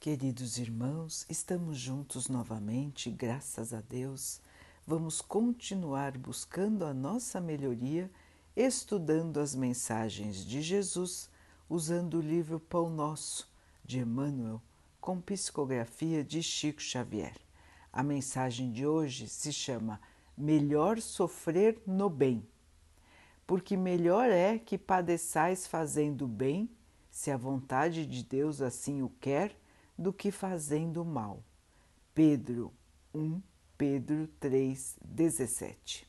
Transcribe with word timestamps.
Queridos 0.00 0.56
irmãos, 0.56 1.26
estamos 1.28 1.76
juntos 1.76 2.26
novamente, 2.26 3.10
graças 3.10 3.74
a 3.74 3.82
Deus. 3.82 4.40
Vamos 4.86 5.20
continuar 5.20 6.16
buscando 6.16 6.86
a 6.86 6.94
nossa 6.94 7.38
melhoria, 7.38 8.10
estudando 8.56 9.38
as 9.38 9.54
mensagens 9.54 10.42
de 10.42 10.62
Jesus, 10.62 11.28
usando 11.68 12.14
o 12.14 12.22
livro 12.22 12.58
Pão 12.58 12.88
Nosso, 12.88 13.46
de 13.84 13.98
Emmanuel, 13.98 14.62
com 15.02 15.20
psicografia 15.20 16.24
de 16.24 16.42
Chico 16.42 16.80
Xavier. 16.80 17.36
A 17.92 18.02
mensagem 18.02 18.72
de 18.72 18.86
hoje 18.86 19.28
se 19.28 19.52
chama 19.52 20.00
Melhor 20.34 20.98
sofrer 20.98 21.78
no 21.86 22.08
bem, 22.08 22.42
porque 23.46 23.76
melhor 23.76 24.30
é 24.30 24.58
que 24.58 24.78
padeçais 24.78 25.66
fazendo 25.66 26.26
bem, 26.26 26.70
se 27.10 27.30
a 27.30 27.36
vontade 27.36 28.06
de 28.06 28.24
Deus 28.24 28.62
assim 28.62 29.02
o 29.02 29.10
quer 29.20 29.60
do 30.00 30.14
que 30.14 30.30
fazendo 30.30 31.04
mal. 31.04 31.44
Pedro 32.14 32.72
1, 33.14 33.38
Pedro 33.76 34.26
3, 34.40 34.98
17. 35.04 36.08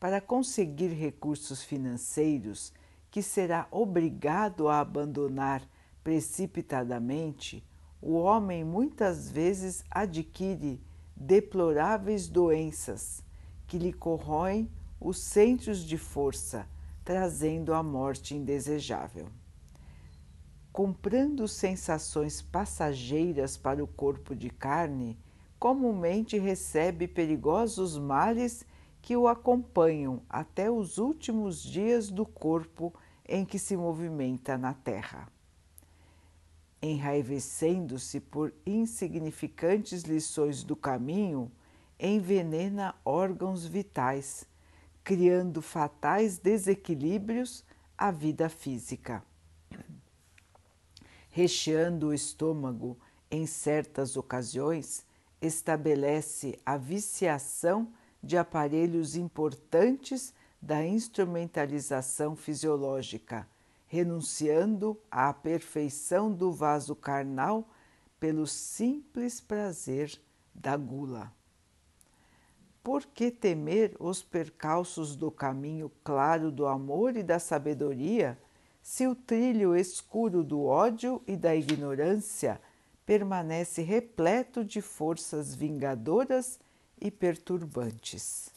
Para 0.00 0.20
conseguir 0.20 0.88
recursos 0.88 1.62
financeiros 1.62 2.72
que 3.08 3.22
será 3.22 3.68
obrigado 3.70 4.68
a 4.68 4.80
abandonar 4.80 5.62
precipitadamente, 6.02 7.64
o 8.02 8.14
homem 8.14 8.64
muitas 8.64 9.30
vezes 9.30 9.84
adquire 9.88 10.82
deploráveis 11.14 12.28
doenças 12.28 13.22
que 13.68 13.78
lhe 13.78 13.92
corroem 13.92 14.68
os 15.00 15.18
centros 15.18 15.84
de 15.84 15.96
força, 15.96 16.68
trazendo 17.04 17.72
a 17.72 17.84
morte 17.84 18.34
indesejável 18.34 19.28
comprando 20.76 21.48
sensações 21.48 22.42
passageiras 22.42 23.56
para 23.56 23.82
o 23.82 23.86
corpo 23.86 24.36
de 24.36 24.50
carne, 24.50 25.18
comumente 25.58 26.38
recebe 26.38 27.08
perigosos 27.08 27.96
males 27.96 28.62
que 29.00 29.16
o 29.16 29.26
acompanham 29.26 30.20
até 30.28 30.70
os 30.70 30.98
últimos 30.98 31.62
dias 31.62 32.10
do 32.10 32.26
corpo 32.26 32.92
em 33.26 33.42
que 33.42 33.58
se 33.58 33.74
movimenta 33.74 34.58
na 34.58 34.74
terra. 34.74 35.26
Enraivecendo-se 36.82 38.20
por 38.20 38.52
insignificantes 38.66 40.02
lições 40.02 40.62
do 40.62 40.76
caminho, 40.76 41.50
envenena 41.98 42.94
órgãos 43.02 43.64
vitais, 43.64 44.46
criando 45.02 45.62
fatais 45.62 46.38
desequilíbrios 46.38 47.64
à 47.96 48.10
vida 48.10 48.50
física 48.50 49.24
recheando 51.36 52.06
o 52.06 52.14
estômago 52.14 52.96
em 53.30 53.44
certas 53.44 54.16
ocasiões, 54.16 55.04
estabelece 55.38 56.58
a 56.64 56.78
viciação 56.78 57.92
de 58.22 58.38
aparelhos 58.38 59.16
importantes 59.16 60.32
da 60.62 60.82
instrumentalização 60.82 62.34
fisiológica, 62.34 63.46
renunciando 63.86 64.98
à 65.10 65.30
perfeição 65.30 66.32
do 66.32 66.50
vaso 66.50 66.96
carnal 66.96 67.68
pelo 68.18 68.46
simples 68.46 69.38
prazer 69.38 70.18
da 70.54 70.74
gula. 70.74 71.30
Por 72.82 73.04
que 73.04 73.30
temer 73.30 73.94
os 74.00 74.22
percalços 74.22 75.14
do 75.14 75.30
caminho 75.30 75.92
claro 76.02 76.50
do 76.50 76.66
amor 76.66 77.14
e 77.14 77.22
da 77.22 77.38
sabedoria 77.38 78.38
se 78.86 79.04
o 79.04 79.16
trilho 79.16 79.74
escuro 79.74 80.44
do 80.44 80.64
ódio 80.64 81.20
e 81.26 81.36
da 81.36 81.56
ignorância 81.56 82.60
permanece 83.04 83.82
repleto 83.82 84.64
de 84.64 84.80
forças 84.80 85.56
vingadoras 85.56 86.60
e 87.00 87.10
perturbantes. 87.10 88.48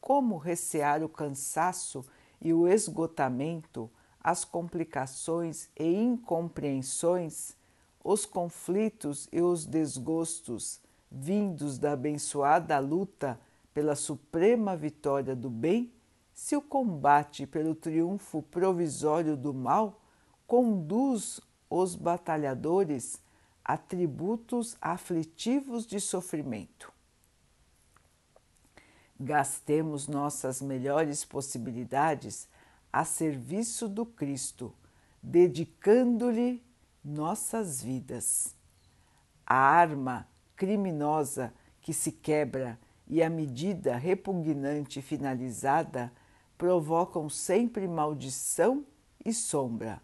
Como 0.00 0.38
recear 0.38 1.04
o 1.04 1.10
cansaço 1.10 2.06
e 2.40 2.54
o 2.54 2.66
esgotamento, 2.66 3.90
as 4.18 4.46
complicações 4.46 5.68
e 5.78 5.84
incompreensões, 5.94 7.54
os 8.02 8.24
conflitos 8.24 9.28
e 9.30 9.42
os 9.42 9.66
desgostos 9.66 10.80
vindos 11.10 11.76
da 11.76 11.92
abençoada 11.92 12.78
luta 12.78 13.38
pela 13.74 13.94
suprema 13.94 14.74
vitória 14.74 15.36
do 15.36 15.50
bem 15.50 15.92
se 16.36 16.54
o 16.54 16.60
combate 16.60 17.46
pelo 17.46 17.74
triunfo 17.74 18.42
provisório 18.42 19.38
do 19.38 19.54
mal 19.54 20.02
conduz 20.46 21.40
os 21.68 21.96
batalhadores 21.96 23.22
a 23.64 23.78
tributos 23.78 24.76
aflitivos 24.78 25.86
de 25.86 25.98
sofrimento. 25.98 26.92
Gastemos 29.18 30.06
nossas 30.06 30.60
melhores 30.60 31.24
possibilidades 31.24 32.46
a 32.92 33.02
serviço 33.02 33.88
do 33.88 34.04
Cristo, 34.04 34.74
dedicando-lhe 35.22 36.62
nossas 37.02 37.82
vidas. 37.82 38.54
A 39.46 39.56
arma 39.56 40.28
criminosa 40.54 41.52
que 41.80 41.94
se 41.94 42.12
quebra 42.12 42.78
e 43.08 43.22
a 43.22 43.30
medida 43.30 43.96
repugnante 43.96 45.00
finalizada 45.00 46.12
provocam 46.56 47.28
sempre 47.28 47.86
maldição 47.86 48.84
e 49.24 49.32
sombra. 49.32 50.00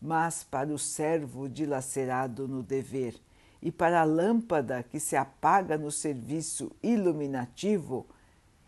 Mas 0.00 0.42
para 0.42 0.72
o 0.72 0.78
servo 0.78 1.48
dilacerado 1.48 2.48
no 2.48 2.62
dever 2.62 3.20
e 3.60 3.70
para 3.70 4.00
a 4.00 4.04
lâmpada 4.04 4.82
que 4.82 4.98
se 4.98 5.16
apaga 5.16 5.76
no 5.76 5.90
serviço 5.90 6.72
iluminativo, 6.82 8.06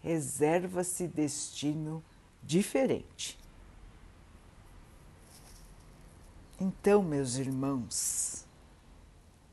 reserva-se 0.00 1.08
destino 1.08 2.04
diferente. 2.42 3.38
Então, 6.60 7.02
meus 7.02 7.36
irmãos, 7.36 8.46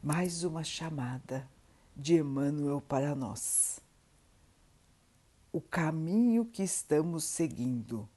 mais 0.04 0.44
uma 0.44 0.64
chamada 0.64 1.48
de 1.96 2.16
Emmanuel 2.16 2.82
para 2.82 3.16
nós 3.16 3.82
o 5.52 5.60
caminho 5.60 6.46
que 6.46 6.62
estamos 6.62 7.24
seguindo, 7.24 8.08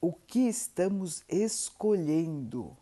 o 0.00 0.12
que 0.12 0.48
estamos 0.48 1.22
escolhendo 1.28 2.76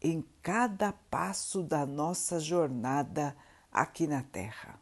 em 0.00 0.24
cada 0.42 0.92
passo 0.92 1.62
da 1.62 1.86
nossa 1.86 2.40
jornada 2.40 3.36
aqui 3.70 4.06
na 4.06 4.22
Terra. 4.22 4.80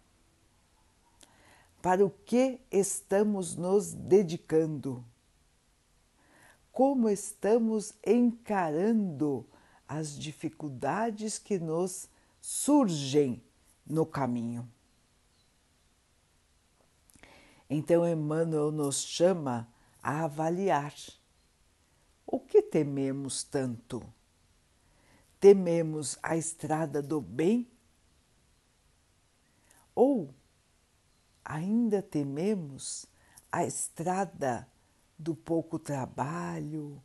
Para 1.83 2.05
o 2.05 2.11
que 2.11 2.61
estamos 2.71 3.57
nos 3.57 3.93
dedicando? 3.93 5.05
Como 6.73 7.09
estamos 7.09 7.93
encarando 8.07 9.47
as 9.89 10.17
dificuldades 10.17 11.39
que 11.39 11.59
nos 11.59 12.09
surgem 12.41 13.43
no 13.87 14.07
caminho? 14.07 14.71
Então, 17.73 18.05
Emmanuel 18.05 18.73
nos 18.73 18.97
chama 18.97 19.73
a 20.03 20.25
avaliar 20.25 20.93
o 22.27 22.41
que 22.41 22.61
tememos 22.61 23.45
tanto. 23.45 24.03
Tememos 25.39 26.19
a 26.21 26.37
estrada 26.37 27.01
do 27.01 27.21
bem? 27.21 27.71
Ou 29.95 30.35
ainda 31.45 32.03
tememos 32.03 33.07
a 33.53 33.65
estrada 33.65 34.67
do 35.17 35.37
pouco 35.37 35.79
trabalho, 35.79 37.01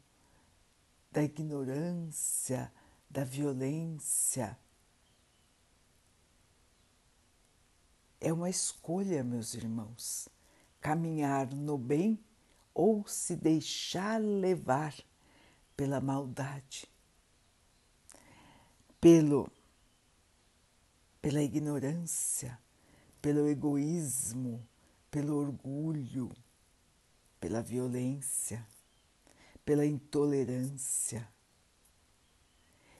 da 1.12 1.22
ignorância, 1.22 2.74
da 3.08 3.24
violência? 3.24 4.58
É 8.20 8.34
uma 8.34 8.50
escolha, 8.50 9.24
meus 9.24 9.54
irmãos 9.54 10.34
caminhar 10.86 11.52
no 11.52 11.80
bem 11.80 12.24
ou 12.72 13.08
se 13.08 13.36
deixar 13.36 14.22
levar 14.22 14.96
pela 15.76 16.00
maldade, 16.00 16.88
pelo 19.02 19.52
pela 21.20 21.42
ignorância, 21.42 22.60
pelo 23.20 23.48
egoísmo, 23.50 24.64
pelo 25.10 25.38
orgulho, 25.38 26.32
pela 27.40 27.64
violência, 27.64 28.64
pela 29.66 29.88
intolerância. 29.88 31.28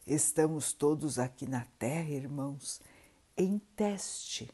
Estamos 0.08 0.74
todos 0.74 1.20
aqui 1.20 1.48
na 1.48 1.66
Terra, 1.78 2.10
irmãos, 2.10 2.82
em 3.38 3.60
teste, 3.60 4.50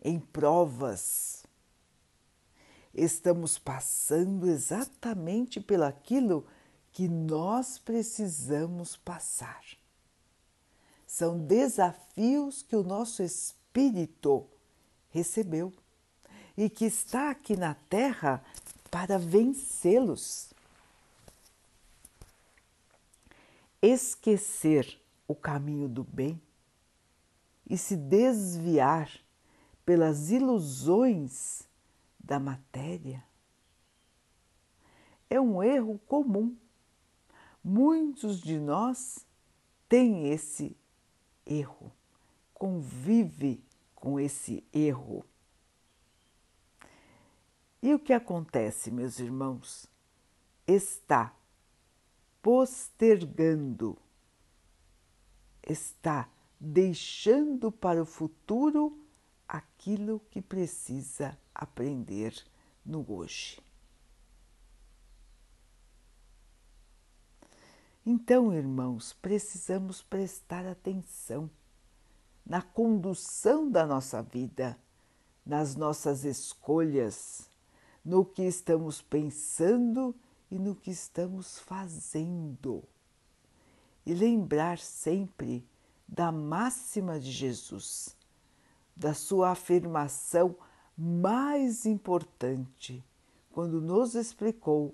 em 0.00 0.18
provas 0.18 1.37
estamos 2.94 3.58
passando 3.58 4.48
exatamente 4.48 5.60
pelaquilo 5.60 6.46
que 6.92 7.08
nós 7.08 7.78
precisamos 7.78 8.96
passar. 8.96 9.62
São 11.06 11.38
desafios 11.38 12.62
que 12.62 12.76
o 12.76 12.82
nosso 12.82 13.22
espírito 13.22 14.46
recebeu 15.10 15.72
e 16.56 16.68
que 16.68 16.84
está 16.84 17.30
aqui 17.30 17.56
na 17.56 17.74
Terra 17.74 18.44
para 18.90 19.18
vencê-los. 19.18 20.52
Esquecer 23.80 25.00
o 25.28 25.34
caminho 25.34 25.88
do 25.88 26.02
bem 26.02 26.40
e 27.68 27.78
se 27.78 27.96
desviar 27.96 29.10
pelas 29.84 30.30
ilusões 30.30 31.67
da 32.28 32.38
matéria 32.38 33.24
é 35.30 35.40
um 35.40 35.62
erro 35.62 35.98
comum. 36.06 36.54
Muitos 37.64 38.40
de 38.40 38.58
nós 38.58 39.26
têm 39.88 40.28
esse 40.30 40.76
erro, 41.46 41.90
convive 42.52 43.64
com 43.94 44.20
esse 44.20 44.62
erro. 44.72 45.24
E 47.82 47.94
o 47.94 47.98
que 47.98 48.12
acontece, 48.12 48.90
meus 48.90 49.18
irmãos? 49.18 49.86
Está 50.66 51.34
postergando, 52.42 53.96
está 55.62 56.28
deixando 56.60 57.72
para 57.72 58.02
o 58.02 58.06
futuro 58.06 58.98
aquilo 59.46 60.20
que 60.30 60.42
precisa 60.42 61.38
aprender 61.58 62.32
no 62.86 63.04
hoje. 63.12 63.60
Então, 68.06 68.54
irmãos, 68.54 69.12
precisamos 69.12 70.00
prestar 70.00 70.64
atenção 70.64 71.50
na 72.46 72.62
condução 72.62 73.70
da 73.70 73.84
nossa 73.84 74.22
vida, 74.22 74.78
nas 75.44 75.76
nossas 75.76 76.24
escolhas, 76.24 77.50
no 78.02 78.24
que 78.24 78.44
estamos 78.44 79.02
pensando 79.02 80.14
e 80.50 80.58
no 80.58 80.74
que 80.74 80.90
estamos 80.90 81.58
fazendo. 81.58 82.82
E 84.06 84.14
lembrar 84.14 84.78
sempre 84.78 85.68
da 86.08 86.32
máxima 86.32 87.20
de 87.20 87.30
Jesus, 87.30 88.16
da 88.96 89.12
sua 89.12 89.50
afirmação 89.50 90.56
mais 91.00 91.86
importante, 91.86 93.04
quando 93.52 93.80
nos 93.80 94.16
explicou 94.16 94.92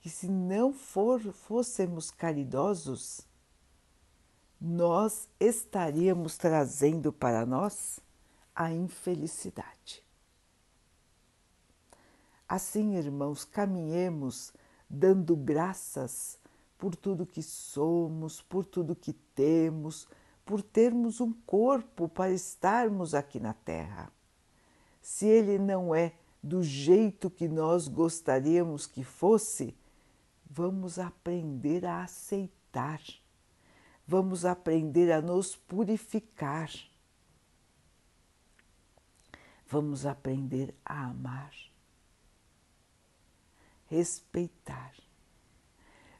que 0.00 0.08
se 0.08 0.26
não 0.26 0.72
for, 0.72 1.20
fôssemos 1.20 2.10
caridosos, 2.10 3.20
nós 4.58 5.28
estaríamos 5.38 6.38
trazendo 6.38 7.12
para 7.12 7.44
nós 7.44 8.00
a 8.54 8.72
infelicidade. 8.72 10.02
Assim, 12.48 12.96
irmãos, 12.96 13.44
caminhemos 13.44 14.54
dando 14.88 15.36
graças 15.36 16.38
por 16.78 16.96
tudo 16.96 17.26
que 17.26 17.42
somos, 17.42 18.40
por 18.40 18.64
tudo 18.64 18.96
que 18.96 19.12
temos, 19.12 20.08
por 20.46 20.62
termos 20.62 21.20
um 21.20 21.32
corpo 21.32 22.08
para 22.08 22.32
estarmos 22.32 23.14
aqui 23.14 23.38
na 23.38 23.52
Terra. 23.52 24.10
Se 25.02 25.26
ele 25.26 25.58
não 25.58 25.92
é 25.92 26.12
do 26.40 26.62
jeito 26.62 27.28
que 27.28 27.48
nós 27.48 27.88
gostaríamos 27.88 28.86
que 28.86 29.02
fosse, 29.02 29.76
vamos 30.48 30.98
aprender 30.98 31.84
a 31.84 32.04
aceitar, 32.04 33.02
vamos 34.06 34.44
aprender 34.44 35.10
a 35.10 35.20
nos 35.20 35.56
purificar, 35.56 36.70
vamos 39.66 40.06
aprender 40.06 40.72
a 40.84 41.06
amar, 41.06 41.52
respeitar, 43.86 44.94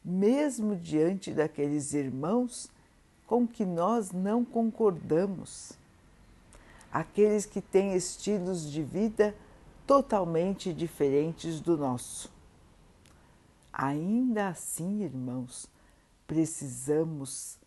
mesmo 0.04 0.74
diante 0.74 1.32
daqueles 1.32 1.94
irmãos 1.94 2.68
com 3.26 3.46
que 3.46 3.64
nós 3.64 4.10
não 4.10 4.44
concordamos, 4.44 5.78
aqueles 6.92 7.46
que 7.46 7.60
têm 7.60 7.94
estilos 7.94 8.70
de 8.70 8.82
vida 8.82 9.34
totalmente 9.86 10.72
diferentes 10.72 11.60
do 11.60 11.76
nosso 11.76 12.30
Ainda 13.72 14.48
assim, 14.48 15.02
irmãos, 15.02 15.66
precisamos 16.26 17.58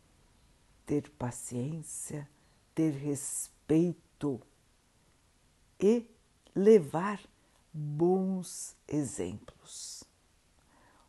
ter 0.85 1.09
paciência, 1.09 2.29
ter 2.75 2.91
respeito 2.91 4.39
e 5.79 6.05
levar 6.53 7.19
bons 7.73 8.75
exemplos. 8.87 10.03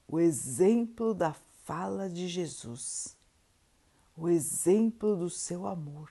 O 0.09 0.19
exemplo 0.19 1.13
da 1.13 1.35
fala 1.65 2.09
de 2.09 2.27
Jesus, 2.27 3.15
o 4.17 4.31
exemplo 4.31 5.15
do 5.15 5.29
seu 5.29 5.67
amor. 5.67 6.11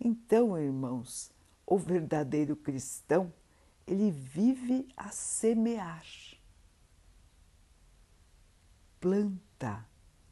Então, 0.00 0.56
irmãos, 0.58 1.30
o 1.66 1.76
verdadeiro 1.76 2.56
cristão 2.56 3.32
ele 3.86 4.10
vive 4.10 4.88
a 4.96 5.10
semear. 5.10 6.06
Planta 8.98 9.86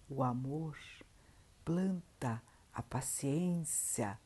o 0.09 0.23
amor, 0.23 0.79
planta 1.65 2.43
a 2.73 2.83
paciência, 2.83 4.19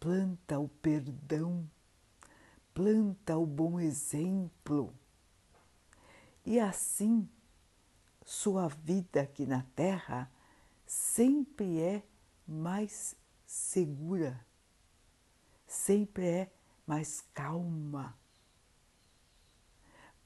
planta 0.00 0.58
o 0.58 0.68
perdão, 0.68 1.68
planta 2.74 3.36
o 3.36 3.46
bom 3.46 3.78
exemplo. 3.78 4.92
E 6.44 6.58
assim, 6.58 7.28
sua 8.24 8.68
vida 8.68 9.20
aqui 9.20 9.46
na 9.46 9.62
Terra 9.74 10.30
sempre 10.86 11.80
é 11.80 12.02
mais 12.46 13.16
segura, 13.46 14.44
sempre 15.66 16.26
é 16.26 16.50
mais 16.86 17.24
calma 17.34 18.16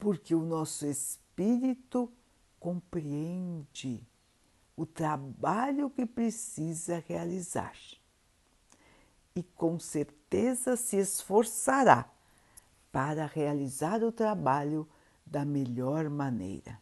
porque 0.00 0.34
o 0.34 0.40
nosso 0.40 0.86
espírito 0.86 2.10
compreende 2.58 4.02
o 4.74 4.86
trabalho 4.86 5.90
que 5.90 6.06
precisa 6.06 7.04
realizar 7.06 7.76
e 9.36 9.42
com 9.42 9.78
certeza 9.78 10.74
se 10.74 10.96
esforçará 10.96 12.10
para 12.90 13.26
realizar 13.26 14.02
o 14.02 14.10
trabalho 14.10 14.88
da 15.24 15.44
melhor 15.44 16.08
maneira. 16.08 16.80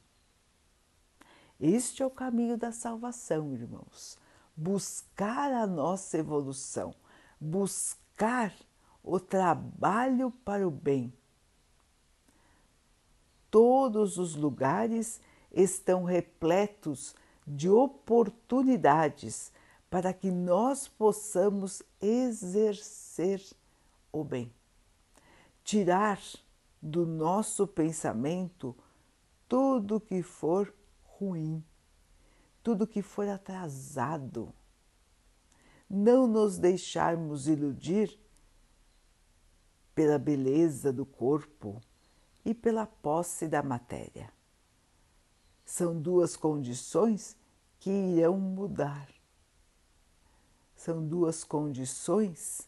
Este 1.60 2.02
é 2.02 2.06
o 2.06 2.10
caminho 2.10 2.56
da 2.56 2.70
salvação, 2.70 3.52
irmãos. 3.52 4.16
Buscar 4.56 5.52
a 5.52 5.66
nossa 5.66 6.18
evolução, 6.18 6.94
buscar 7.40 8.07
o 9.02 9.20
trabalho 9.20 10.30
para 10.44 10.66
o 10.66 10.70
bem 10.70 11.12
todos 13.50 14.18
os 14.18 14.34
lugares 14.34 15.20
estão 15.52 16.04
repletos 16.04 17.14
de 17.46 17.68
oportunidades 17.68 19.52
para 19.90 20.12
que 20.12 20.30
nós 20.30 20.86
possamos 20.86 21.82
exercer 22.00 23.42
o 24.12 24.22
bem. 24.22 24.52
Tirar 25.64 26.20
do 26.80 27.06
nosso 27.06 27.66
pensamento 27.66 28.76
tudo 29.48 30.00
que 30.00 30.22
for 30.22 30.72
ruim, 31.04 31.64
tudo 32.62 32.86
que 32.86 33.00
for 33.00 33.26
atrasado. 33.28 34.52
Não 35.88 36.26
nos 36.26 36.58
deixarmos 36.58 37.48
iludir 37.48 38.18
pela 39.94 40.18
beleza 40.18 40.92
do 40.92 41.04
corpo, 41.04 41.80
e 42.48 42.54
pela 42.54 42.86
posse 42.86 43.46
da 43.46 43.62
matéria. 43.62 44.32
São 45.66 46.00
duas 46.00 46.34
condições 46.34 47.36
que 47.78 47.90
irão 47.90 48.38
mudar. 48.38 49.06
São 50.74 51.06
duas 51.06 51.44
condições 51.44 52.66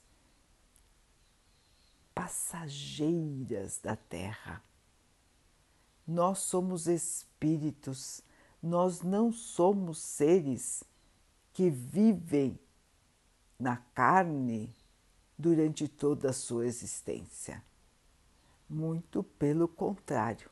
passageiras 2.14 3.78
da 3.78 3.96
Terra. 3.96 4.62
Nós 6.06 6.40
somos 6.40 6.86
espíritos, 6.86 8.20
nós 8.62 9.00
não 9.00 9.32
somos 9.32 9.98
seres 9.98 10.84
que 11.54 11.70
vivem 11.70 12.58
na 13.60 13.76
carne 13.94 14.74
durante 15.38 15.86
toda 15.86 16.30
a 16.30 16.32
sua 16.32 16.66
existência. 16.66 17.62
Muito 18.68 19.22
pelo 19.22 19.68
contrário, 19.68 20.48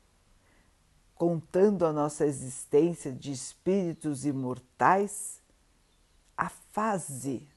contando 1.14 1.86
a 1.86 1.92
nossa 1.92 2.26
existência 2.26 3.12
de 3.12 3.32
espíritos 3.32 4.24
imortais, 4.24 5.42
a 6.36 6.48
fase 6.48 7.48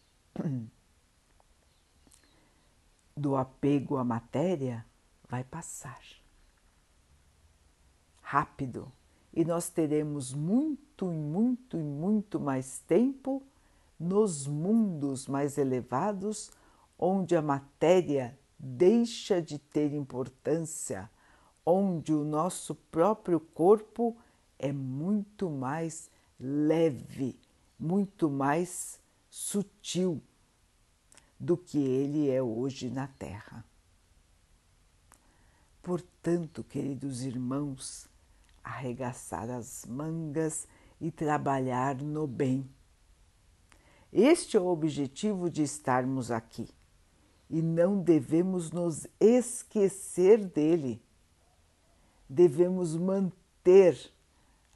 do 3.16 3.36
apego 3.36 3.98
à 3.98 4.04
matéria 4.04 4.86
vai 5.28 5.44
passar 5.44 6.02
rápido 8.32 8.90
e 9.34 9.44
nós 9.44 9.70
teremos 9.70 10.34
muito, 10.34 11.06
muito 11.06 11.78
e 11.78 11.84
muito 11.84 12.40
mais 12.40 12.80
tempo 12.80 13.44
nos 14.02 14.48
mundos 14.48 15.28
mais 15.28 15.60
elevados, 15.60 16.52
onde 16.98 17.36
a 17.36 17.42
matéria 17.42 18.38
deixa 18.58 19.40
de 19.40 19.60
ter 19.60 19.94
importância, 19.94 21.10
onde 21.64 22.12
o 22.12 22.24
nosso 22.24 22.74
próprio 22.74 23.40
corpo 23.40 24.18
é 24.58 24.72
muito 24.72 25.50
mais 25.52 26.10
leve, 26.40 27.40
muito 27.80 28.28
mais 28.28 29.00
sutil 29.30 30.22
do 31.40 31.56
que 31.56 31.78
ele 31.78 32.30
é 32.30 32.42
hoje 32.42 32.90
na 32.90 33.08
Terra. 33.08 33.64
Portanto, 35.82 36.64
queridos 36.64 37.24
irmãos, 37.24 38.08
arregaçar 38.64 39.50
as 39.50 39.86
mangas 39.86 40.68
e 41.00 41.12
trabalhar 41.12 41.96
no 41.96 42.26
bem. 42.26 42.68
Este 44.12 44.58
é 44.58 44.60
o 44.60 44.68
objetivo 44.68 45.50
de 45.50 45.64
estarmos 45.64 46.32
aqui. 46.32 46.68
E 47.50 47.62
não 47.62 48.02
devemos 48.02 48.72
nos 48.72 49.08
esquecer 49.20 50.46
dele. 50.46 51.02
Devemos 52.30 52.96
manter 52.96 54.12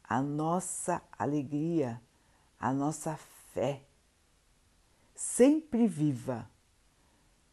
a 0.04 0.22
nossa 0.22 1.02
alegria, 1.18 2.02
a 2.60 2.74
nossa 2.74 3.18
fé. 3.54 3.82
Sempre 5.16 5.88
viva, 5.88 6.50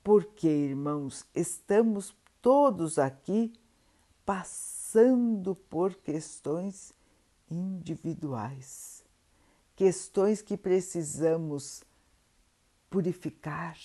porque, 0.03 0.49
irmãos, 0.49 1.25
estamos 1.35 2.15
todos 2.41 2.99
aqui 2.99 3.53
passando 4.27 5.55
por 5.55 5.95
questões 5.95 6.93
individuais, 7.51 9.02
questões 9.83 10.41
que 10.41 10.57
precisamos 10.57 11.83
purificar, 12.89 13.77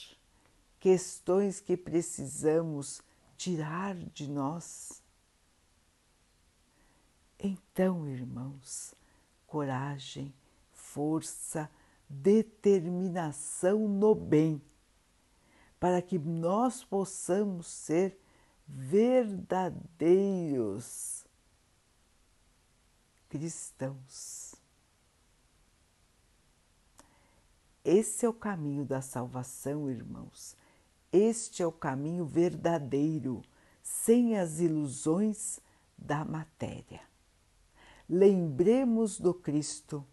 questões 0.80 1.60
que 1.60 1.76
precisamos 1.76 3.02
tirar 3.36 3.96
de 3.96 4.30
nós. 4.30 5.02
Então, 7.40 8.08
irmãos, 8.08 8.94
coragem, 9.48 10.32
força, 10.72 11.68
determinação 12.08 13.88
no 13.88 14.14
bem, 14.14 14.62
para 15.80 16.00
que 16.00 16.20
nós 16.20 16.84
possamos 16.84 17.66
ser 17.66 18.22
verdadeiros 18.68 20.06
cristãos. 23.28 24.47
Esse 27.90 28.26
é 28.26 28.30
o 28.30 28.34
caminho 28.34 28.84
da 28.84 29.00
salvação, 29.00 29.90
irmãos. 29.90 30.58
Este 31.10 31.64
é 31.64 31.66
o 31.66 31.72
caminho 31.72 32.26
verdadeiro, 32.26 33.42
sem 33.82 34.38
as 34.38 34.60
ilusões 34.60 35.62
da 35.98 36.26
matéria. 36.26 37.00
Lembremos 38.10 39.22
do 39.22 39.34
Cristo, 39.34 40.06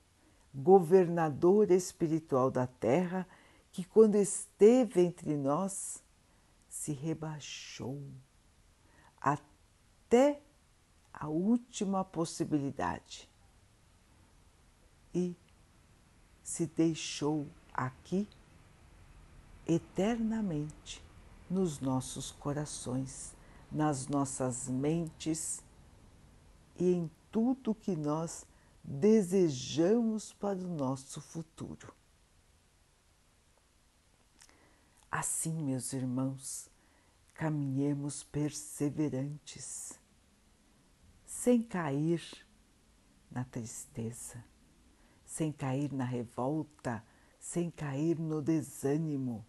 governador 0.55 1.73
espiritual 1.73 2.49
da 2.49 2.65
terra, 2.65 3.27
que 3.73 3.83
quando 3.83 4.15
esteve 4.15 5.01
entre 5.01 5.37
nós, 5.37 6.01
se 6.69 6.93
rebaixou 6.93 8.01
até 9.21 10.41
a 11.13 11.27
última 11.27 12.05
possibilidade 12.05 13.29
e 15.13 15.37
se 16.41 16.67
deixou 16.67 17.49
aqui 17.75 18.29
eternamente 19.67 21.05
nos 21.51 21.81
nossos 21.81 22.31
corações, 22.31 23.35
nas 23.71 24.07
nossas 24.07 24.69
mentes 24.69 25.63
e 26.79 26.93
em 26.93 27.11
tudo 27.31 27.75
que 27.75 27.97
nós 27.97 28.47
desejamos 28.83 30.33
para 30.35 30.59
o 30.59 30.69
nosso 30.69 31.21
futuro. 31.21 31.93
Assim, 35.11 35.53
meus 35.63 35.93
irmãos, 35.93 36.69
caminhemos 37.35 38.23
perseverantes, 38.25 39.99
sem 41.25 41.63
cair 41.63 42.23
na 43.31 43.45
tristeza, 43.45 44.45
sem 45.25 45.53
cair 45.53 45.93
na 45.93 46.05
revolta, 46.05 47.05
sem 47.45 47.71
cair 47.71 48.19
no 48.19 48.41
desânimo. 48.41 49.45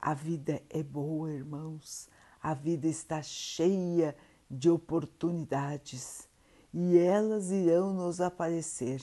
A 0.00 0.14
vida 0.14 0.62
é 0.70 0.84
boa, 0.84 1.32
irmãos, 1.32 2.08
a 2.40 2.54
vida 2.54 2.86
está 2.86 3.20
cheia 3.20 4.16
de 4.48 4.70
oportunidades 4.70 6.28
e 6.72 6.96
elas 6.96 7.50
irão 7.50 7.92
nos 7.92 8.20
aparecer 8.20 9.02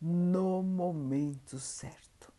no 0.00 0.62
momento 0.62 1.58
certo. 1.58 2.32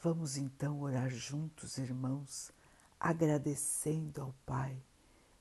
Vamos 0.00 0.38
então 0.38 0.80
orar 0.80 1.10
juntos, 1.10 1.76
irmãos, 1.76 2.50
agradecendo 2.98 4.22
ao 4.22 4.34
Pai 4.46 4.82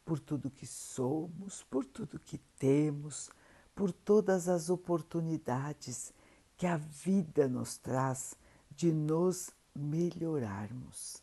por 0.03 0.19
tudo 0.19 0.51
que 0.51 0.67
somos, 0.67 1.63
por 1.63 1.85
tudo 1.85 2.19
que 2.19 2.37
temos, 2.59 3.31
por 3.75 3.91
todas 3.91 4.47
as 4.47 4.69
oportunidades 4.69 6.13
que 6.57 6.67
a 6.67 6.77
vida 6.77 7.47
nos 7.47 7.77
traz 7.77 8.35
de 8.71 8.91
nos 8.91 9.51
melhorarmos, 9.75 11.21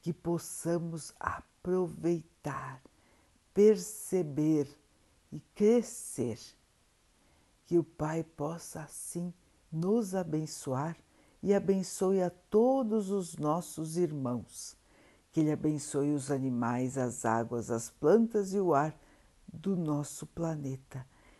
que 0.00 0.12
possamos 0.12 1.12
aproveitar, 1.18 2.82
perceber 3.52 4.68
e 5.32 5.40
crescer, 5.54 6.38
que 7.66 7.78
o 7.78 7.84
Pai 7.84 8.24
possa 8.24 8.82
assim 8.82 9.32
nos 9.70 10.14
abençoar 10.14 10.96
e 11.42 11.54
abençoe 11.54 12.22
a 12.22 12.30
todos 12.30 13.10
os 13.10 13.36
nossos 13.36 13.96
irmãos. 13.96 14.76
Que 15.32 15.40
Ele 15.40 15.52
abençoe 15.52 16.12
os 16.12 16.30
animais, 16.30 16.98
as 16.98 17.24
águas, 17.24 17.70
as 17.70 17.88
plantas 17.88 18.52
e 18.52 18.58
o 18.58 18.74
ar 18.74 18.98
do 19.52 19.76
nosso 19.76 20.26
planeta. 20.26 21.06